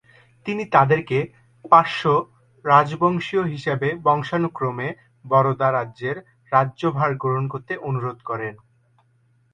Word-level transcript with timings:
তিনি 0.45 0.63
তাদেরকে 0.71 1.17
পার্শ্ব 1.65 2.05
রাজবংশীয় 2.65 3.43
হিসেবে 3.45 3.87
বংশানুক্রমে 4.05 4.87
বরোদা 5.25 5.69
রাজ্যের 5.71 6.17
রাজ্য 6.51 6.81
ভার 6.91 7.11
গ্রহণ 7.21 7.45
করতে 7.47 7.73
অনুরোধ 7.87 8.17
করেন। 8.29 8.53